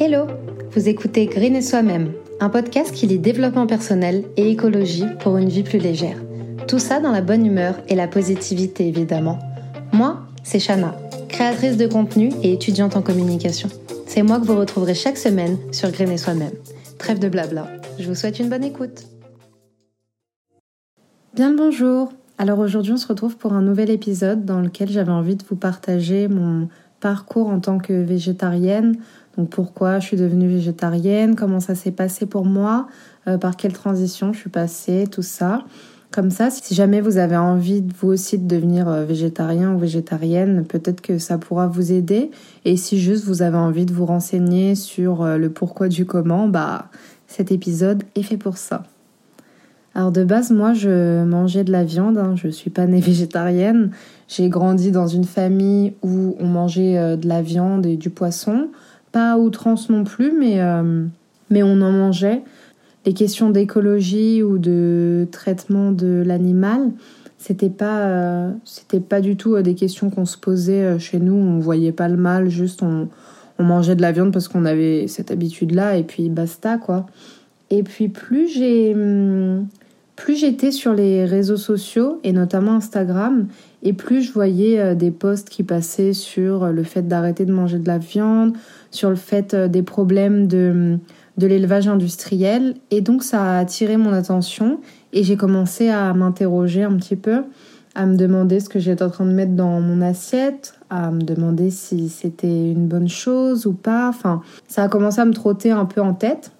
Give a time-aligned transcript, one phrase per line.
[0.00, 0.28] Hello
[0.70, 5.48] Vous écoutez Green et Soi-même, un podcast qui lit développement personnel et écologie pour une
[5.48, 6.18] vie plus légère.
[6.68, 9.40] Tout ça dans la bonne humeur et la positivité évidemment.
[9.92, 10.94] Moi, c'est Shana,
[11.28, 13.68] créatrice de contenu et étudiante en communication.
[14.06, 16.54] C'est moi que vous retrouverez chaque semaine sur Green et Soi-même.
[16.98, 17.66] Trêve de blabla,
[17.98, 19.02] je vous souhaite une bonne écoute.
[21.34, 25.10] Bien le bonjour Alors aujourd'hui on se retrouve pour un nouvel épisode dans lequel j'avais
[25.10, 26.68] envie de vous partager mon
[27.00, 28.96] parcours en tant que végétarienne.
[29.36, 32.88] Donc pourquoi je suis devenue végétarienne, comment ça s'est passé pour moi,
[33.28, 35.64] euh, par quelle transition je suis passée, tout ça.
[36.10, 40.64] Comme ça, si jamais vous avez envie vous aussi de devenir euh, végétarien ou végétarienne,
[40.64, 42.30] peut-être que ça pourra vous aider.
[42.64, 46.48] Et si juste vous avez envie de vous renseigner sur euh, le pourquoi du comment,
[46.48, 46.86] bah
[47.26, 48.84] cet épisode est fait pour ça.
[49.94, 52.18] Alors de base, moi, je mangeais de la viande.
[52.18, 52.34] Hein.
[52.36, 53.90] Je suis pas née végétarienne.
[54.28, 58.68] J'ai grandi dans une famille où on mangeait euh, de la viande et du poisson.
[59.10, 61.04] Pas à outrance non plus, mais, euh,
[61.50, 62.42] mais on en mangeait.
[63.06, 66.92] Les questions d'écologie ou de traitement de l'animal,
[67.38, 68.50] c'était pas, euh,
[69.08, 71.34] pas du tout des questions qu'on se posait chez nous.
[71.34, 73.08] On voyait pas le mal, juste on,
[73.58, 77.06] on mangeait de la viande parce qu'on avait cette habitude-là et puis basta quoi.
[77.70, 79.66] Et puis plus j'ai hum,
[80.16, 83.46] plus j'étais sur les réseaux sociaux et notamment Instagram
[83.82, 87.78] et plus je voyais euh, des posts qui passaient sur le fait d'arrêter de manger
[87.78, 88.56] de la viande,
[88.90, 90.98] sur le fait euh, des problèmes de,
[91.36, 94.80] de l'élevage industriel et donc ça a attiré mon attention
[95.12, 97.44] et j'ai commencé à m'interroger un petit peu,
[97.94, 101.22] à me demander ce que j'étais en train de mettre dans mon assiette, à me
[101.22, 104.08] demander si c'était une bonne chose ou pas.
[104.08, 106.52] Enfin, ça a commencé à me trotter un peu en tête.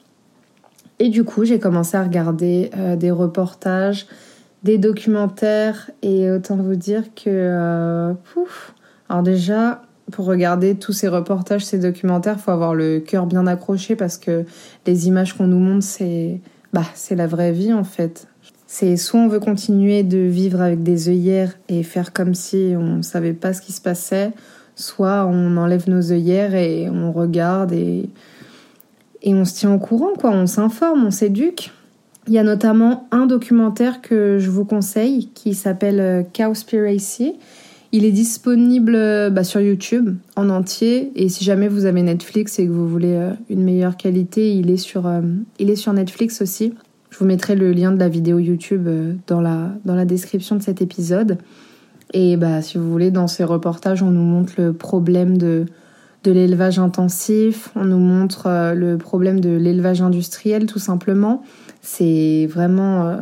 [0.98, 4.06] Et du coup, j'ai commencé à regarder euh, des reportages,
[4.62, 7.24] des documentaires, et autant vous dire que...
[7.26, 8.74] Euh, pouf,
[9.08, 13.96] alors déjà, pour regarder tous ces reportages, ces documentaires, faut avoir le cœur bien accroché
[13.96, 14.44] parce que
[14.86, 16.40] les images qu'on nous montre, c'est
[16.72, 18.28] bah, c'est la vraie vie en fait.
[18.66, 23.02] C'est soit on veut continuer de vivre avec des œillères et faire comme si on
[23.02, 24.32] savait pas ce qui se passait,
[24.76, 28.10] soit on enlève nos œillères et on regarde et
[29.20, 30.30] et on se tient au courant, quoi.
[30.30, 31.72] On s'informe, on s'éduque.
[32.28, 37.32] Il y a notamment un documentaire que je vous conseille qui s'appelle euh, Cowspiracy.
[37.90, 42.58] Il est disponible euh, bah, sur YouTube en entier et si jamais vous avez Netflix
[42.58, 45.10] et que vous voulez euh, une meilleure qualité, il est sur,
[45.58, 46.74] il est sur Netflix aussi.
[47.08, 48.86] Je vous mettrai le lien de la vidéo YouTube
[49.26, 51.38] dans la, dans la description de cet épisode.
[52.12, 55.64] Et bah, si vous voulez, dans ces reportages, on nous montre le problème de,
[56.24, 61.42] de l'élevage intensif, on nous montre le problème de l'élevage industriel tout simplement.
[61.80, 63.08] C'est vraiment...
[63.08, 63.16] Euh,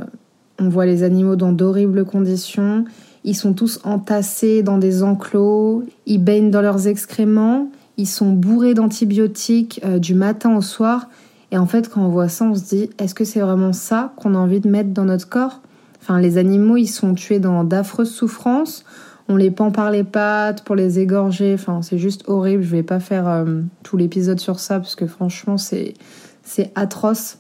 [0.59, 2.87] on voit les animaux dans d'horribles conditions,
[3.25, 8.73] ils sont tous entassés dans des enclos, ils baignent dans leurs excréments, ils sont bourrés
[8.73, 11.11] d'antibiotiques euh, du matin au soir.
[11.53, 14.15] Et en fait, quand on voit ça, on se dit, est-ce que c'est vraiment ça
[14.17, 15.61] qu'on a envie de mettre dans notre corps?
[16.01, 18.85] Enfin, les animaux, ils sont tués dans d'affreuses souffrances
[19.29, 21.55] on les pend par les pattes pour les égorger.
[21.55, 22.63] Enfin, c'est juste horrible.
[22.63, 25.95] Je vais pas faire euh, tout l'épisode sur ça parce que franchement, c'est
[26.43, 27.39] c'est atroce.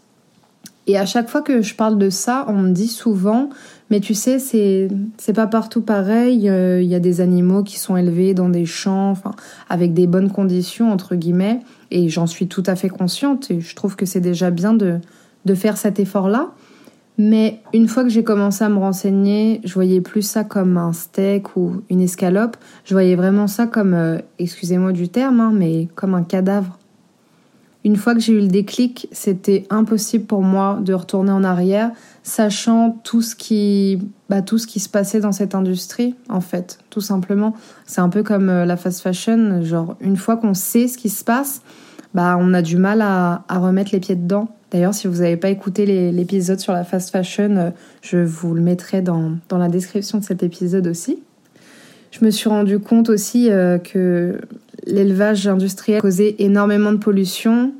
[0.86, 3.50] Et à chaque fois que je parle de ça, on me dit souvent,
[3.90, 6.48] mais tu sais, c'est c'est pas partout pareil.
[6.48, 9.32] Euh, il y a des animaux qui sont élevés dans des champs, enfin,
[9.68, 11.60] avec des bonnes conditions entre guillemets.
[11.90, 13.50] Et j'en suis tout à fait consciente.
[13.50, 14.98] Et je trouve que c'est déjà bien de
[15.44, 16.50] de faire cet effort-là.
[17.18, 20.92] Mais une fois que j'ai commencé à me renseigner, je voyais plus ça comme un
[20.92, 22.56] steak ou une escalope.
[22.84, 26.78] Je voyais vraiment ça comme, euh, excusez-moi du terme, hein, mais comme un cadavre.
[27.86, 31.92] Une fois que j'ai eu le déclic, c'était impossible pour moi de retourner en arrière,
[32.24, 36.80] sachant tout ce qui, bah, tout ce qui se passait dans cette industrie, en fait,
[36.90, 37.54] tout simplement.
[37.86, 41.08] C'est un peu comme euh, la fast fashion, genre une fois qu'on sait ce qui
[41.08, 41.62] se passe,
[42.12, 44.48] bah, on a du mal à, à remettre les pieds dedans.
[44.72, 47.70] D'ailleurs, si vous n'avez pas écouté l'épisode sur la fast fashion, euh,
[48.02, 51.22] je vous le mettrai dans, dans, la description de cet épisode aussi.
[52.18, 54.40] Je me suis rendu compte aussi euh, que
[54.86, 57.74] l'élevage industriel causait énormément de pollution.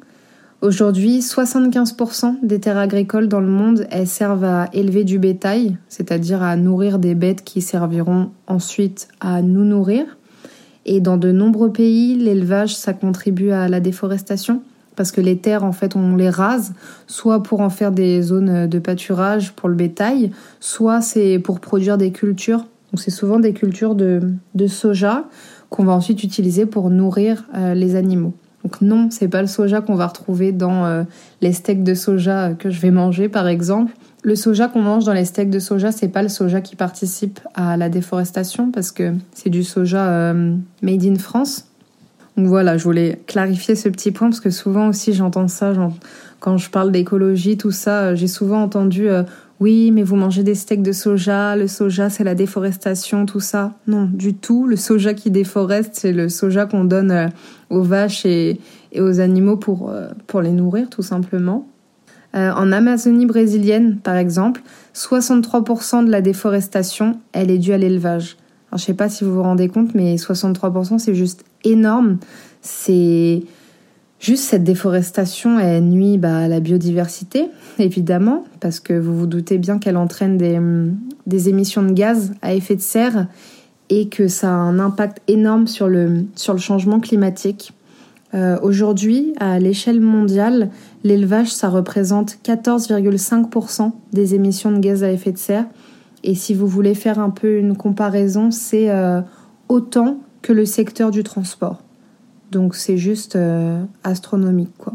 [0.61, 6.43] Aujourd'hui, 75% des terres agricoles dans le monde, elles servent à élever du bétail, c'est-à-dire
[6.43, 10.05] à nourrir des bêtes qui serviront ensuite à nous nourrir.
[10.85, 14.61] Et dans de nombreux pays, l'élevage, ça contribue à la déforestation
[14.97, 16.73] parce que les terres, en fait, on les rase,
[17.07, 21.97] soit pour en faire des zones de pâturage pour le bétail, soit c'est pour produire
[21.99, 22.65] des cultures.
[22.93, 25.25] Donc c'est souvent des cultures de, de soja
[25.71, 28.35] qu'on va ensuite utiliser pour nourrir euh, les animaux.
[28.65, 31.05] Donc non, c'est pas le soja qu'on va retrouver dans euh,
[31.41, 33.93] les steaks de soja que je vais manger par exemple.
[34.23, 37.39] Le soja qu'on mange dans les steaks de soja, c'est pas le soja qui participe
[37.55, 41.67] à la déforestation parce que c'est du soja euh, made in France.
[42.37, 45.73] Donc voilà, je voulais clarifier ce petit point parce que souvent aussi j'entends ça,
[46.41, 49.09] quand je parle d'écologie, tout ça, j'ai souvent entendu
[49.59, 53.73] oui, mais vous mangez des steaks de soja, le soja c'est la déforestation, tout ça.
[53.87, 54.67] Non, du tout.
[54.67, 57.29] Le soja qui déforeste, c'est le soja qu'on donne euh,
[57.71, 58.61] aux vaches et,
[58.99, 61.67] aux animaux pour, euh, pour les nourrir, tout simplement.
[62.35, 64.63] Euh, en Amazonie brésilienne, par exemple,
[64.95, 68.37] 63% de la déforestation, elle est due à l'élevage.
[68.69, 72.19] Alors, je sais pas si vous vous rendez compte, mais 63%, c'est juste énorme.
[72.61, 73.43] C'est
[74.19, 79.59] Juste cette déforestation, elle nuit bah, à la biodiversité, évidemment, parce que vous vous doutez
[79.59, 83.27] bien qu'elle entraîne des, émissions de gaz à effet de serre
[83.91, 87.73] et que ça a un impact énorme sur le, sur le changement climatique.
[88.35, 90.71] Euh, aujourd'hui, à l'échelle mondiale,
[91.05, 95.67] l'élevage, ça représente 14,5% des émissions de gaz à effet de serre.
[96.25, 99.21] Et si vous voulez faire un peu une comparaison, c'est euh,
[99.69, 101.83] autant que le secteur du transport.
[102.51, 104.95] Donc c'est juste euh, astronomique quoi.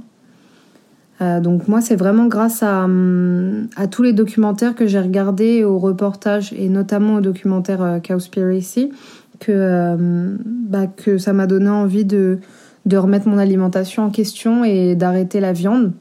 [1.21, 5.63] Euh, donc moi c'est vraiment grâce à, hum, à, tous les documentaires que j'ai regardés,
[5.63, 8.91] aux reportages et notamment au documentaire euh, Cowspiracy
[9.39, 10.37] que,
[10.69, 12.37] bah, que ça m'a donné envie de,
[12.85, 15.93] de remettre mon alimentation en question et d'arrêter la viande.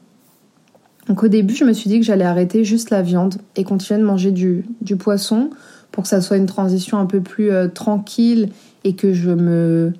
[1.07, 3.99] Donc au début je me suis dit que j'allais arrêter juste la viande et continuer
[3.99, 5.49] de manger du, du poisson
[5.91, 8.49] pour que ça soit une transition un peu plus tranquille
[8.83, 9.91] et que je me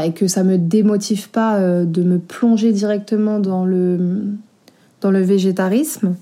[0.00, 4.24] et que ça me démotive pas euh, de me plonger directement dans le,
[5.00, 6.14] dans le végétarisme.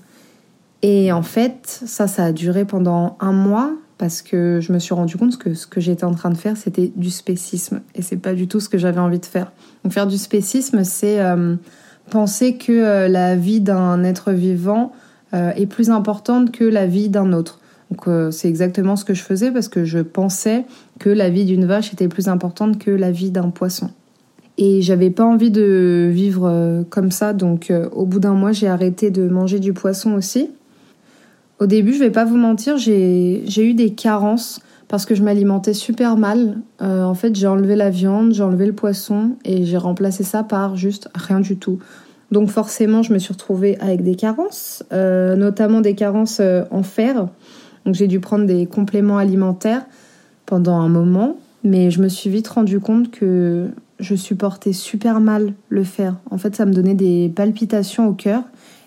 [0.81, 4.95] Et en fait, ça, ça a duré pendant un mois parce que je me suis
[4.95, 7.81] rendu compte que ce que j'étais en train de faire, c'était du spécisme.
[7.93, 9.51] Et c'est pas du tout ce que j'avais envie de faire.
[9.83, 11.55] Donc faire du spécisme, c'est euh,
[12.09, 14.91] penser que euh, la vie d'un être vivant
[15.33, 17.60] est plus importante que la vie d'un autre.
[17.91, 20.63] Donc euh, c'est exactement ce que je faisais parce que je pensais
[20.99, 23.89] que la vie d'une vache était plus importante que la vie d'un poisson.
[24.57, 28.53] Et j'avais pas envie de vivre euh, comme ça, donc euh, au bout d'un mois
[28.53, 30.49] j'ai arrêté de manger du poisson aussi.
[31.59, 35.75] Au début, je vais pas vous mentir, j'ai eu des carences parce que je m'alimentais
[35.75, 36.57] super mal.
[36.79, 40.75] en fait, j'ai enlevé la viande, j'ai enlevé le poisson et j'ai remplacé ça par
[40.75, 41.77] juste rien du tout.
[42.31, 46.41] Donc forcément, je me suis retrouvée avec des carences, notamment des carences
[46.71, 47.27] en fer.
[47.85, 49.85] Donc j'ai dû prendre des compléments alimentaires
[50.45, 53.69] pendant un moment, mais je me suis vite rendu compte que
[53.99, 56.15] je supportais super mal le faire.
[56.29, 58.43] En fait, ça me donnait des palpitations au cœur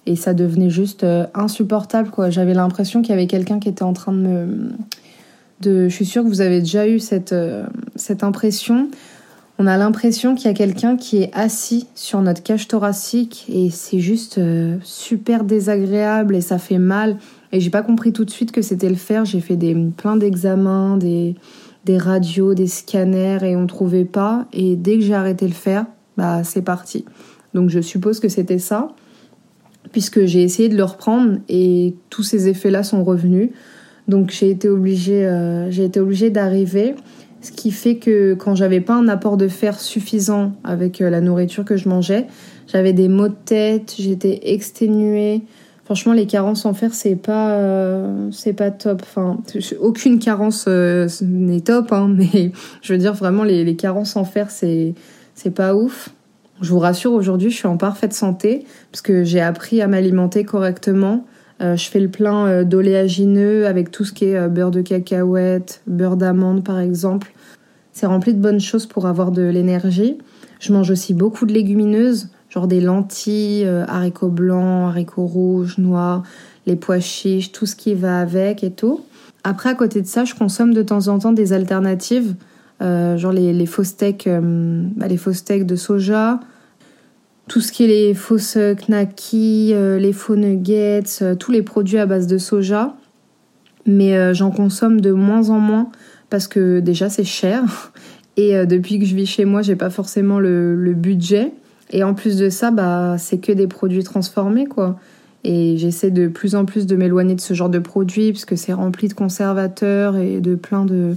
[0.07, 2.31] et ça devenait juste euh, insupportable quoi.
[2.31, 4.69] J'avais l'impression qu'il y avait quelqu'un qui était en train de me
[5.61, 7.65] de je suis sûre que vous avez déjà eu cette euh,
[7.97, 8.89] cette impression.
[9.59, 13.71] On a l'impression qu'il y a quelqu'un qui est assis sur notre cage thoracique et
[13.71, 17.17] c'est juste euh, super désagréable et ça fait mal.
[17.55, 19.25] Et j'ai pas compris tout de suite que c'était le fer.
[19.25, 21.37] J'ai fait des, plein d'examens, des,
[21.85, 24.47] des radios, des scanners et on trouvait pas.
[24.53, 25.87] Et dès que j'ai arrêté le fer,
[26.17, 27.05] bah c'est parti.
[27.55, 28.89] Donc je suppose que c'était ça,
[29.93, 33.51] puisque j'ai essayé de le reprendre et tous ces effets-là sont revenus.
[34.09, 36.97] Donc j'ai été obligée, euh, j'ai été obligée d'arriver.
[37.41, 41.21] Ce qui fait que quand j'avais pas un apport de fer suffisant avec euh, la
[41.21, 42.27] nourriture que je mangeais,
[42.67, 45.43] j'avais des maux de tête, j'étais exténuée,
[45.85, 49.03] Franchement, les carences en fer, c'est pas, euh, c'est pas top.
[49.03, 49.39] Enfin,
[49.81, 54.25] aucune carence euh, n'est top, hein, mais je veux dire vraiment les, les carences en
[54.25, 54.95] fer, c'est,
[55.35, 56.09] c'est pas ouf.
[56.63, 60.45] Je vous rassure, aujourd'hui, je suis en parfaite santé parce que j'ai appris à m'alimenter
[60.45, 61.27] correctement.
[61.61, 66.17] Euh, je fais le plein d'oléagineux avec tout ce qui est beurre de cacahuète, beurre
[66.17, 67.33] d'amande par exemple.
[67.93, 70.17] C'est rempli de bonnes choses pour avoir de l'énergie.
[70.61, 76.23] Je mange aussi beaucoup de légumineuses genre des lentilles, euh, haricots blancs, haricots rouges, noirs,
[76.67, 79.01] les pois chiches, tout ce qui va avec et tout.
[79.43, 82.37] Après, à côté de ça, je consomme de temps en temps des alternatives,
[82.81, 84.41] euh, genre les, les, faux steaks, euh,
[84.97, 86.41] bah, les de soja,
[87.49, 91.03] tout ce qui est les fausses knackis, les faux nuggets,
[91.39, 92.97] tous les produits à base de soja.
[93.85, 95.91] Mais j'en consomme de moins en moins
[96.31, 97.93] parce que déjà c'est cher
[98.39, 101.53] et depuis que je vis chez moi, j'ai pas forcément le budget.
[101.95, 104.99] Et en plus de ça, bah, c'est que des produits transformés, quoi.
[105.45, 108.57] Et j'essaie de plus en plus de m'éloigner de ce genre de produits, parce que
[108.57, 111.17] c'est rempli de conservateurs et de plein de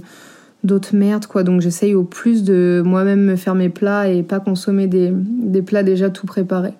[0.62, 1.42] d'autres merdes, quoi.
[1.42, 5.62] Donc j'essaye au plus de moi-même me faire mes plats et pas consommer des, des
[5.62, 6.74] plats déjà tout préparés.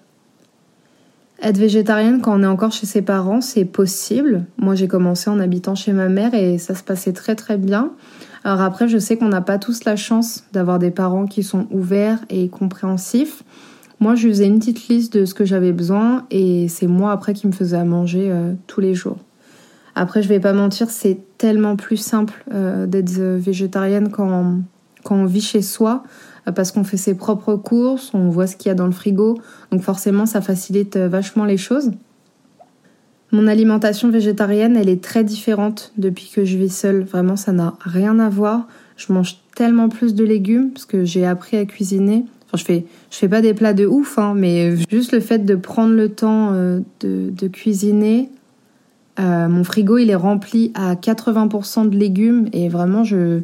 [1.43, 4.45] Être végétarienne quand on est encore chez ses parents, c'est possible.
[4.59, 7.91] Moi, j'ai commencé en habitant chez ma mère et ça se passait très très bien.
[8.45, 11.67] Alors après, je sais qu'on n'a pas tous la chance d'avoir des parents qui sont
[11.73, 13.43] ouverts et compréhensifs.
[14.01, 17.35] Moi, je faisais une petite liste de ce que j'avais besoin et c'est moi après
[17.35, 19.19] qui me faisais à manger euh, tous les jours.
[19.95, 24.61] Après, je vais pas mentir, c'est tellement plus simple euh, d'être végétarienne quand,
[25.03, 26.05] quand on vit chez soi.
[26.55, 29.39] parce qu'on fait ses propres courses, on voit ce qu'il y a dans le frigo,
[29.73, 31.91] donc forcément ça facilite vachement les choses.
[33.31, 37.03] Mon alimentation végétarienne, elle est très différente depuis que je vis seule.
[37.03, 38.67] Vraiment, ça n'a rien à voir.
[38.97, 42.25] Je mange tellement plus de légumes parce que j'ai appris à cuisiner.
[42.59, 45.95] Je fais, fais pas des plats de ouf, hein, mais juste le fait de prendre
[45.95, 48.29] le temps euh, de, cuisiner.
[49.19, 53.41] Euh, mon frigo, il est rempli à 80% de légumes et vraiment, je,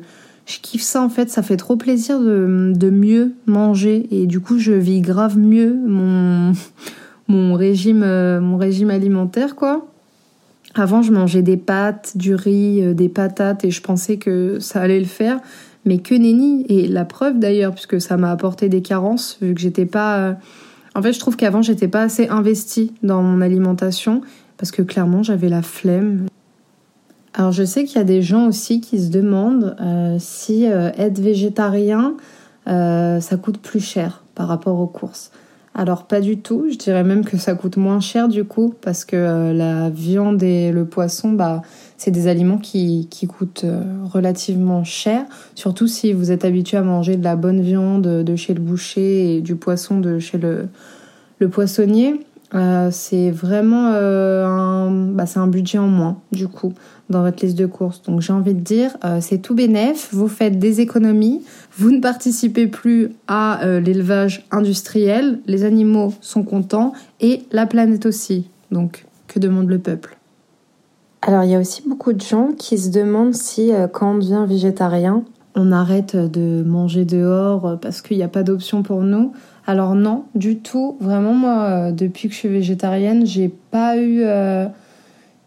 [0.46, 1.30] je kiffe ça en fait.
[1.30, 6.52] Ça fait trop plaisir de, mieux manger et du coup, je vis grave mieux mon
[7.28, 9.86] mon régime, euh, mon régime alimentaire, quoi.
[10.74, 14.98] Avant, je mangeais des pâtes, du riz, des patates et je pensais que ça allait
[14.98, 15.38] le faire.
[15.84, 16.64] Mais que nenni.
[16.68, 20.18] Et la preuve d'ailleurs, puisque ça m'a apporté des carences, vu que j'étais pas.
[20.18, 20.32] Euh,
[20.94, 24.22] en fait, je trouve qu'avant, j'étais pas assez investie dans mon alimentation
[24.56, 26.26] parce que clairement, j'avais la flemme.
[27.34, 29.76] Alors, je sais qu'il y a des gens aussi qui se demandent
[30.20, 32.14] si être végétarien,
[32.64, 35.32] ça coûte plus cher par rapport aux courses.
[35.76, 39.04] Alors pas du tout, je dirais même que ça coûte moins cher du coup, parce
[39.04, 41.62] que euh, la viande et le poisson, bah,
[41.96, 45.24] c'est des aliments qui, qui coûtent euh, relativement cher,
[45.56, 49.36] surtout si vous êtes habitué à manger de la bonne viande de chez le boucher
[49.36, 50.68] et du poisson de chez le,
[51.40, 52.20] le poissonnier.
[52.54, 56.72] Euh, c'est vraiment un, bah, c'est un budget en moins du coup
[57.10, 58.02] dans votre liste de courses.
[58.02, 61.42] Donc j'ai envie de dire, c'est tout bénef, vous faites des économies,
[61.76, 68.06] vous ne participez plus à euh, l'élevage industriel, les animaux sont contents et la planète
[68.06, 68.48] aussi.
[68.70, 70.16] Donc, que demande le peuple?
[71.22, 74.18] Alors, il y a aussi beaucoup de gens qui se demandent si, euh, quand on
[74.18, 75.24] devient végétarien,
[75.56, 79.32] on arrête de manger dehors euh, parce qu'il n'y a pas d'option pour nous.
[79.66, 80.96] Alors non, du tout.
[81.00, 84.24] Vraiment, moi, depuis que je suis végétarienne, j'ai pas eu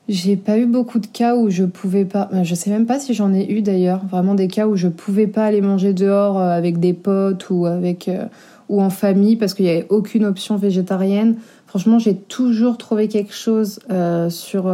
[0.08, 2.30] j'ai pas eu beaucoup de cas où je pouvais pas.
[2.44, 4.06] Je sais même pas si j'en ai eu d'ailleurs.
[4.06, 7.66] Vraiment des cas où je pouvais pas aller manger dehors euh, avec des potes ou
[7.66, 8.26] avec euh,
[8.70, 11.36] ou en famille parce qu'il y avait aucune option végétarienne.
[11.66, 14.74] Franchement, j'ai toujours trouvé quelque chose euh, sur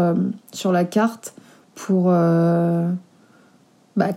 [0.52, 1.34] sur la carte
[1.74, 2.94] pour bah,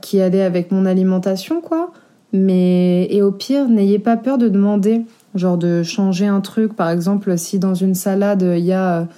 [0.01, 1.93] qui allait avec mon alimentation quoi.
[2.37, 5.03] Mais et au pire, n'ayez pas peur de demander,
[5.35, 6.75] genre de changer un truc.
[6.75, 9.09] Par exemple, si dans une salade il y a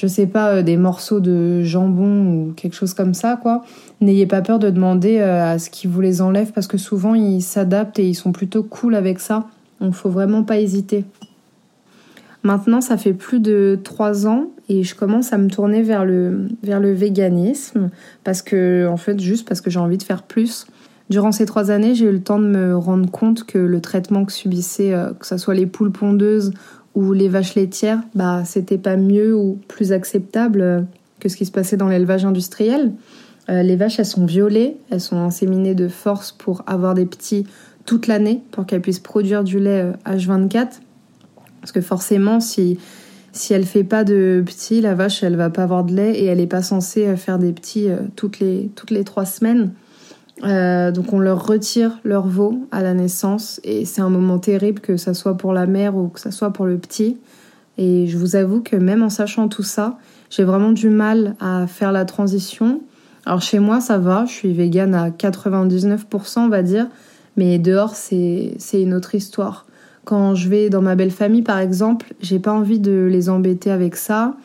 [0.00, 3.64] je sais pas, euh, des morceaux de jambon ou quelque chose comme ça, quoi.
[4.00, 7.14] N'ayez pas peur de demander euh, à ce qu'ils vous les enlèvent parce que souvent
[7.14, 9.46] ils s'adaptent et ils sont plutôt cool avec ça.
[9.80, 11.04] Donc faut vraiment pas hésiter.
[12.42, 16.48] Maintenant, ça fait plus de trois ans et je commence à me tourner vers le,
[16.62, 17.90] vers le véganisme
[18.24, 20.66] parce que, en fait, juste parce que j'ai envie de faire plus.
[21.10, 24.24] Durant ces trois années, j'ai eu le temps de me rendre compte que le traitement
[24.24, 26.52] que subissaient, euh, que ce soit les poules pondeuses
[26.94, 30.80] ou les vaches laitières, bah, c'était pas mieux ou plus acceptable euh,
[31.18, 32.92] que ce qui se passait dans l'élevage industriel.
[33.48, 37.46] Euh, les vaches, elles sont violées, elles sont inséminées de force pour avoir des petits
[37.86, 40.56] toute l'année, pour qu'elles puissent produire du lait H24.
[40.56, 40.66] Euh,
[41.60, 42.78] Parce que forcément, si,
[43.32, 46.26] si elle fait pas de petits, la vache, elle va pas avoir de lait et
[46.26, 49.72] elle n'est pas censée faire des petits toutes les, toutes les trois semaines.
[50.42, 54.80] Euh, donc on leur retire leur veau à la naissance et c'est un moment terrible
[54.80, 57.18] que ça soit pour la mère ou que ça soit pour le petit.
[57.78, 61.66] Et je vous avoue que même en sachant tout ça, j'ai vraiment du mal à
[61.66, 62.80] faire la transition.
[63.26, 66.86] Alors chez moi ça va, je suis végane à 99% on va dire,
[67.36, 69.66] mais dehors c'est une autre histoire.
[70.04, 73.70] Quand je vais dans ma belle famille par exemple, j'ai pas envie de les embêter
[73.70, 74.36] avec ça.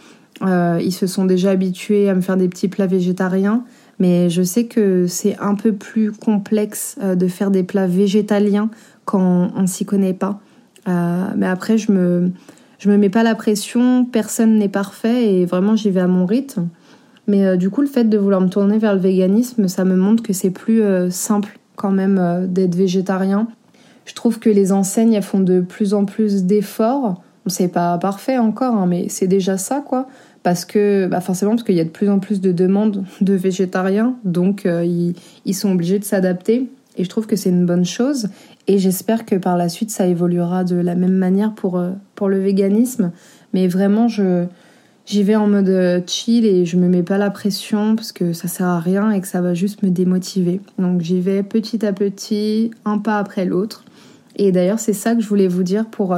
[0.41, 3.63] Euh, ils se sont déjà habitués à me faire des petits plats végétariens.
[3.99, 8.69] Mais je sais que c'est un peu plus complexe euh, de faire des plats végétaliens
[9.05, 10.39] quand on s'y connaît pas.
[10.87, 12.31] Euh, mais après, je me,
[12.77, 16.25] je me mets pas la pression, personne n'est parfait et vraiment j'y vais à mon
[16.25, 16.67] rythme.
[17.27, 19.95] Mais euh, du coup, le fait de vouloir me tourner vers le véganisme, ça me
[19.95, 23.47] montre que c'est plus simple quand même d'être végétarien.
[24.05, 27.21] Je trouve que les enseignes, font de plus en plus d'efforts.
[27.47, 30.07] C'est pas parfait encore, hein, mais c'est déjà ça, quoi
[30.45, 33.33] parce que bah forcément parce qu'il y a de plus en plus de demandes de
[33.33, 36.69] végétariens, donc euh, ils, sont obligés de s'adapter.
[36.97, 38.29] Et je trouve que c'est une bonne chose.
[38.67, 42.29] Et j'espère que par la suite ça évoluera de la même manière pour euh, pour
[42.29, 43.11] le véganisme.
[43.55, 44.45] Mais vraiment je
[45.07, 48.31] j'y vais en mode euh, chill et je me mets pas la pression parce que
[48.31, 50.61] ça sert à rien et que ça va juste me démotiver.
[50.77, 53.83] Donc j'y vais petit à petit, un pas après l'autre.
[54.35, 56.15] Et d'ailleurs c'est ça que je voulais vous dire pour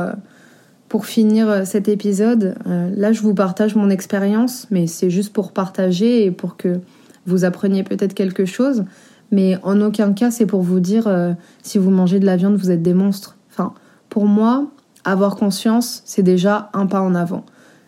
[0.89, 5.33] pour finir euh, cet épisode, euh, là je vous partage mon expérience, mais c'est juste
[5.33, 6.79] pour partager et pour que
[7.25, 8.85] vous appreniez peut-être quelque chose.
[9.31, 12.55] Mais en aucun cas c'est pour vous dire euh, si vous mangez de la viande
[12.55, 13.37] vous êtes des monstres.
[13.51, 13.73] Enfin,
[14.09, 14.67] pour moi,
[15.03, 17.45] avoir conscience c'est déjà un pas en avant.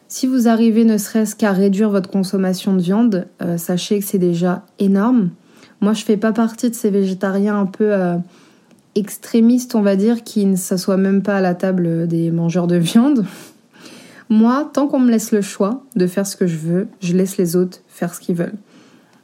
[0.09, 3.27] Si vous arrivez ne serait-ce qu'à réduire votre consommation de viande,
[3.57, 5.29] sachez que c'est déjà énorme.
[5.81, 7.93] Moi je fais pas partie de ces végétariens un peu
[8.99, 12.75] extrémistes, on va dire, qui ne s'assoient même pas à la table des mangeurs de
[12.75, 13.25] viande.
[14.29, 17.37] Moi, tant qu'on me laisse le choix de faire ce que je veux, je laisse
[17.37, 18.57] les autres faire ce qu'ils veulent.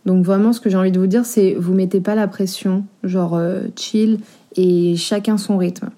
[0.06, 2.86] Donc vraiment, ce que j'ai envie de vous dire, c'est vous mettez pas la pression,
[3.04, 4.20] genre euh, chill
[4.56, 5.90] et chacun son rythme.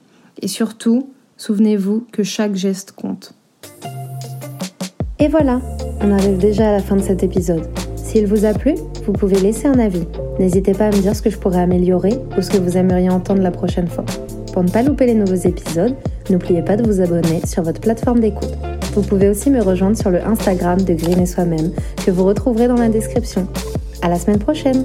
[0.41, 3.33] Et surtout, souvenez-vous que chaque geste compte.
[5.19, 5.61] Et voilà,
[6.01, 7.63] on arrive déjà à la fin de cet épisode.
[7.95, 8.75] S'il vous a plu,
[9.07, 10.05] vous pouvez laisser un avis.
[10.37, 13.09] N'hésitez pas à me dire ce que je pourrais améliorer ou ce que vous aimeriez
[13.09, 14.03] entendre la prochaine fois.
[14.51, 15.95] Pour ne pas louper les nouveaux épisodes,
[16.29, 18.53] n'oubliez pas de vous abonner sur votre plateforme d'écoute.
[18.93, 21.71] Vous pouvez aussi me rejoindre sur le Instagram de Green et Soi-même
[22.05, 23.47] que vous retrouverez dans la description.
[24.01, 24.83] À la semaine prochaine!